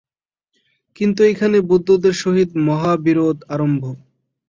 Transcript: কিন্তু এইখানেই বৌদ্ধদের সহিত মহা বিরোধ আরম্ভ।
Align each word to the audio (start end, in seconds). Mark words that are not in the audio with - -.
কিন্তু 0.95 1.19
এইখানেই 1.23 1.67
বৌদ্ধদের 1.69 2.13
সহিত 2.23 2.49
মহা 2.67 2.93
বিরোধ 3.05 3.37
আরম্ভ। 3.53 3.83